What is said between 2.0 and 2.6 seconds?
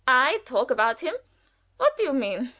you mean?